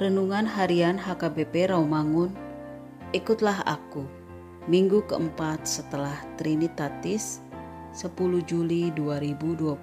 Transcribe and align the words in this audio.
Renungan 0.00 0.48
Harian 0.48 0.96
HKBP 0.96 1.68
Rawamangun, 1.68 2.32
ikutlah 3.12 3.60
aku, 3.68 4.08
minggu 4.64 5.04
keempat 5.04 5.68
setelah 5.68 6.16
Trinitatis, 6.40 7.44
10 7.92 8.16
Juli 8.48 8.88
2022, 8.96 9.76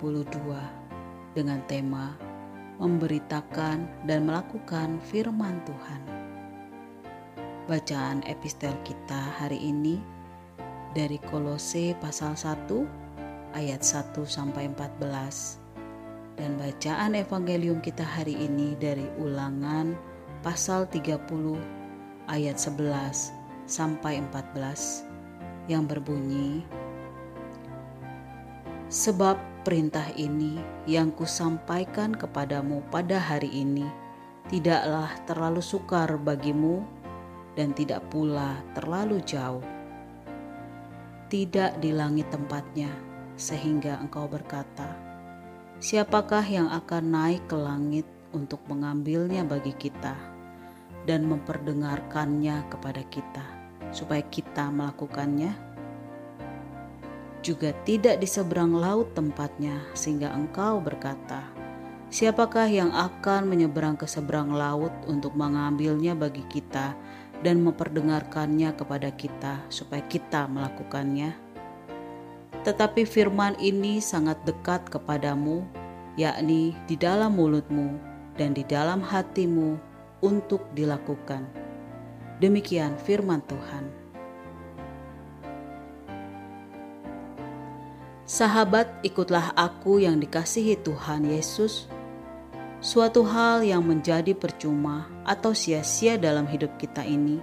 dengan 1.38 1.61
tema 1.69 2.17
Memberitakan 2.81 4.09
dan 4.09 4.25
Melakukan 4.25 4.97
Firman 5.05 5.61
Tuhan. 5.69 6.01
Bacaan 7.69 8.25
epistel 8.25 8.73
kita 8.81 9.22
hari 9.38 9.61
ini 9.61 10.01
dari 10.97 11.22
Kolose 11.29 11.94
pasal 12.01 12.34
1 12.34 12.73
ayat 13.53 13.85
1 13.85 14.17
sampai 14.25 14.66
14 14.73 15.61
dan 16.38 16.53
bacaan 16.61 17.17
evangelium 17.17 17.81
kita 17.81 18.05
hari 18.05 18.38
ini 18.38 18.78
dari 18.78 19.05
Ulangan 19.17 20.06
pasal 20.45 20.85
30 20.89 21.17
ayat 22.29 22.57
11 22.59 23.33
sampai 23.65 24.21
14 24.21 25.05
yang 25.67 25.83
berbunyi 25.83 26.63
Sebab 28.87 29.67
perintah 29.67 30.07
ini 30.15 30.63
yang 30.87 31.11
kusampaikan 31.11 32.15
kepadamu 32.15 32.79
pada 32.87 33.19
hari 33.19 33.51
ini 33.51 33.83
tidaklah 34.47 35.11
terlalu 35.27 35.59
sukar 35.59 36.15
bagimu 36.15 36.87
dan 37.59 37.75
tidak 37.75 37.99
pula 38.07 38.63
terlalu 38.71 39.19
jauh. 39.27 39.59
Tidak 41.27 41.83
di 41.83 41.91
langit 41.91 42.31
tempatnya, 42.31 42.87
sehingga 43.35 43.99
engkau 43.99 44.23
berkata, 44.31 44.87
Siapakah 45.83 46.47
yang 46.47 46.71
akan 46.71 47.03
naik 47.11 47.43
ke 47.51 47.59
langit 47.59 48.07
untuk 48.35 48.63
mengambilnya 48.67 49.47
bagi 49.47 49.71
kita 49.75 50.15
dan 51.07 51.23
memperdengarkannya 51.23 52.67
kepada 52.67 53.03
kita, 53.07 53.45
supaya 53.95 54.19
kita 54.27 54.67
melakukannya? 54.67 55.55
Juga 57.39 57.71
tidak 57.87 58.19
di 58.19 58.27
seberang 58.27 58.75
laut 58.75 59.16
tempatnya, 59.16 59.79
sehingga 59.95 60.35
engkau 60.35 60.83
berkata, 60.83 61.47
Siapakah 62.07 62.71
yang 62.71 62.91
akan 62.95 63.51
menyeberang 63.51 63.99
ke 63.99 64.07
seberang 64.07 64.55
laut 64.55 64.95
untuk 65.11 65.35
mengambilnya 65.35 66.16
bagi 66.16 66.43
kita 66.47 66.95
dan 67.43 67.59
memperdengarkannya 67.63 68.71
kepada 68.75 69.11
kita, 69.11 69.59
supaya 69.67 70.03
kita 70.07 70.47
melakukannya? 70.47 71.35
Tetapi 72.63 73.03
firman 73.03 73.59
ini 73.59 73.99
sangat 73.99 74.39
dekat 74.47 74.87
kepadamu, 74.87 75.67
yakni 76.16 76.75
di 76.87 76.95
dalam 76.95 77.35
mulutmu 77.35 78.16
dan 78.37 78.53
di 78.53 78.63
dalam 78.63 79.03
hatimu 79.03 79.75
untuk 80.23 80.63
dilakukan. 80.77 81.43
Demikian 82.37 82.95
firman 83.01 83.41
Tuhan. 83.49 83.85
Sahabat, 88.28 89.01
ikutlah 89.01 89.57
aku 89.57 90.03
yang 90.03 90.22
dikasihi 90.22 90.78
Tuhan 90.85 91.25
Yesus. 91.25 91.89
Suatu 92.78 93.25
hal 93.25 93.66
yang 93.66 93.81
menjadi 93.81 94.37
percuma 94.37 95.09
atau 95.25 95.51
sia-sia 95.57 96.16
dalam 96.16 96.45
hidup 96.45 96.78
kita 96.78 97.01
ini, 97.01 97.41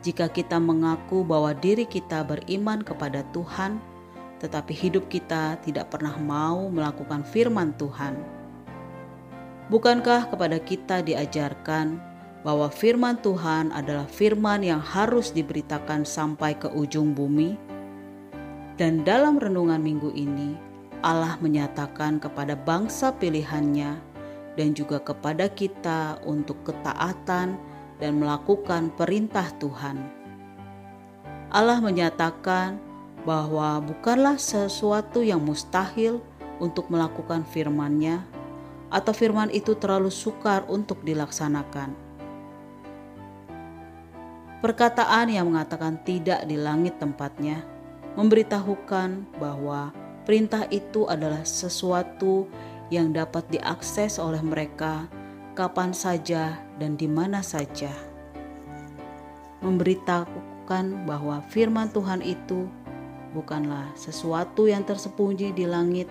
jika 0.00 0.32
kita 0.32 0.56
mengaku 0.56 1.20
bahwa 1.22 1.52
diri 1.52 1.84
kita 1.84 2.24
beriman 2.24 2.80
kepada 2.80 3.20
Tuhan 3.36 3.92
tetapi 4.42 4.74
hidup 4.74 5.06
kita 5.06 5.54
tidak 5.62 5.94
pernah 5.94 6.18
mau 6.18 6.66
melakukan 6.66 7.22
firman 7.22 7.70
Tuhan. 7.78 8.41
Bukankah 9.72 10.28
kepada 10.28 10.60
kita 10.60 11.00
diajarkan 11.00 11.96
bahwa 12.44 12.68
firman 12.68 13.16
Tuhan 13.24 13.72
adalah 13.72 14.04
firman 14.04 14.60
yang 14.60 14.84
harus 14.84 15.32
diberitakan 15.32 16.04
sampai 16.04 16.52
ke 16.60 16.68
ujung 16.76 17.16
bumi? 17.16 17.56
Dan 18.76 19.00
dalam 19.00 19.40
renungan 19.40 19.80
minggu 19.80 20.12
ini, 20.12 20.60
Allah 21.00 21.40
menyatakan 21.40 22.20
kepada 22.20 22.52
bangsa 22.52 23.16
pilihannya 23.16 23.96
dan 24.60 24.76
juga 24.76 25.00
kepada 25.00 25.48
kita 25.48 26.20
untuk 26.28 26.60
ketaatan 26.68 27.56
dan 27.96 28.12
melakukan 28.20 28.92
perintah 28.92 29.48
Tuhan. 29.56 29.96
Allah 31.48 31.80
menyatakan 31.80 32.76
bahwa 33.24 33.80
bukanlah 33.80 34.36
sesuatu 34.36 35.24
yang 35.24 35.40
mustahil 35.40 36.20
untuk 36.60 36.92
melakukan 36.92 37.40
firman-Nya 37.48 38.31
atau 38.92 39.16
firman 39.16 39.48
itu 39.48 39.72
terlalu 39.74 40.12
sukar 40.12 40.68
untuk 40.68 41.00
dilaksanakan. 41.00 41.96
Perkataan 44.62 45.32
yang 45.32 45.50
mengatakan 45.50 45.98
tidak 46.06 46.46
di 46.46 46.54
langit 46.54 47.00
tempatnya 47.02 47.66
memberitahukan 48.14 49.40
bahwa 49.40 49.90
perintah 50.22 50.68
itu 50.70 51.08
adalah 51.10 51.42
sesuatu 51.42 52.46
yang 52.92 53.10
dapat 53.10 53.42
diakses 53.48 54.20
oleh 54.20 54.38
mereka 54.44 55.08
kapan 55.56 55.90
saja 55.90 56.60
dan 56.78 56.94
di 56.94 57.08
mana 57.08 57.40
saja. 57.42 57.90
Memberitahukan 59.64 61.08
bahwa 61.08 61.42
firman 61.50 61.88
Tuhan 61.90 62.20
itu 62.22 62.68
bukanlah 63.32 63.88
sesuatu 63.96 64.68
yang 64.68 64.84
tersembunyi 64.84 65.56
di 65.56 65.64
langit 65.64 66.06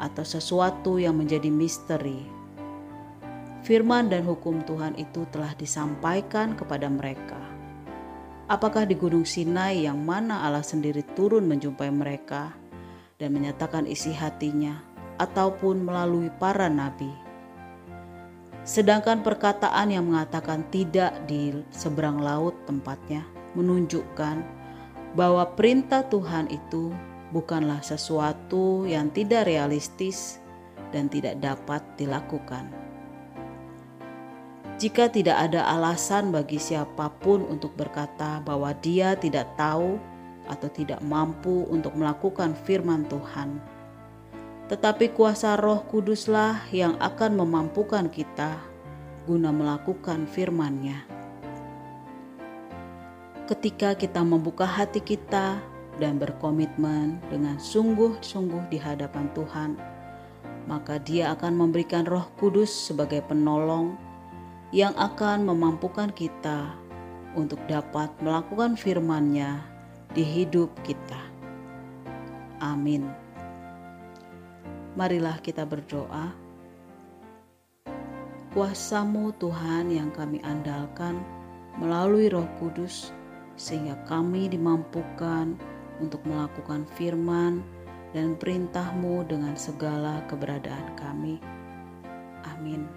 atau 0.00 0.24
sesuatu 0.24 0.96
yang 0.96 1.20
menjadi 1.20 1.52
misteri. 1.52 2.24
Firman 3.60 4.08
dan 4.08 4.24
hukum 4.24 4.64
Tuhan 4.64 4.96
itu 4.96 5.28
telah 5.28 5.52
disampaikan 5.54 6.56
kepada 6.56 6.88
mereka. 6.88 7.36
Apakah 8.50 8.88
di 8.88 8.96
Gunung 8.98 9.28
Sinai 9.28 9.84
yang 9.84 10.00
mana 10.00 10.42
Allah 10.42 10.64
sendiri 10.64 11.04
turun 11.14 11.46
menjumpai 11.46 11.92
mereka 11.92 12.56
dan 13.20 13.36
menyatakan 13.36 13.86
isi 13.86 14.10
hatinya, 14.10 14.80
ataupun 15.20 15.84
melalui 15.84 16.32
para 16.40 16.66
nabi? 16.66 17.12
Sedangkan 18.64 19.20
perkataan 19.20 19.92
yang 19.92 20.08
mengatakan 20.08 20.64
tidak 20.72 21.14
di 21.28 21.52
seberang 21.68 22.18
laut 22.18 22.56
tempatnya 22.64 23.22
menunjukkan 23.52 24.40
bahwa 25.14 25.44
perintah 25.54 26.06
Tuhan 26.06 26.48
itu 26.48 26.92
bukanlah 27.30 27.82
sesuatu 27.82 28.86
yang 28.86 29.10
tidak 29.14 29.46
realistis 29.46 30.38
dan 30.90 31.06
tidak 31.06 31.38
dapat 31.38 31.82
dilakukan. 31.94 32.66
Jika 34.80 35.12
tidak 35.12 35.50
ada 35.50 35.68
alasan 35.68 36.32
bagi 36.32 36.56
siapa 36.56 37.12
pun 37.20 37.44
untuk 37.46 37.76
berkata 37.76 38.40
bahwa 38.40 38.72
dia 38.80 39.12
tidak 39.14 39.52
tahu 39.54 40.00
atau 40.48 40.68
tidak 40.72 40.98
mampu 41.04 41.68
untuk 41.68 41.92
melakukan 41.94 42.56
firman 42.64 43.04
Tuhan, 43.06 43.60
tetapi 44.72 45.12
kuasa 45.12 45.60
Roh 45.60 45.84
Kuduslah 45.84 46.64
yang 46.72 46.96
akan 46.96 47.44
memampukan 47.44 48.08
kita 48.08 48.56
guna 49.28 49.52
melakukan 49.52 50.24
firman-Nya 50.24 51.20
ketika 53.50 53.98
kita 53.98 54.22
membuka 54.22 54.62
hati 54.62 55.02
kita 55.02 55.58
dan 56.00 56.16
berkomitmen 56.16 57.20
dengan 57.28 57.60
sungguh-sungguh 57.60 58.72
di 58.72 58.80
hadapan 58.80 59.28
Tuhan, 59.36 59.76
maka 60.64 60.96
Dia 61.04 61.36
akan 61.36 61.54
memberikan 61.60 62.08
Roh 62.08 62.26
Kudus 62.40 62.72
sebagai 62.72 63.20
penolong 63.28 63.94
yang 64.72 64.96
akan 64.96 65.44
memampukan 65.44 66.08
kita 66.10 66.72
untuk 67.36 67.60
dapat 67.68 68.10
melakukan 68.24 68.74
firman-Nya 68.74 69.60
di 70.16 70.24
hidup 70.24 70.72
kita. 70.82 71.20
Amin. 72.58 73.06
Marilah 74.98 75.38
kita 75.38 75.62
berdoa. 75.62 76.34
Kuasamu 78.50 79.30
Tuhan 79.38 79.94
yang 79.94 80.10
kami 80.10 80.42
andalkan 80.42 81.22
melalui 81.78 82.26
Roh 82.26 82.50
Kudus 82.58 83.14
sehingga 83.54 83.94
kami 84.10 84.50
dimampukan 84.50 85.54
untuk 86.00 86.24
melakukan 86.24 86.88
firman 86.96 87.60
dan 88.10 88.34
perintahmu 88.34 89.22
dengan 89.30 89.54
segala 89.54 90.24
keberadaan 90.26 90.98
kami. 90.98 91.38
Amin. 92.48 92.88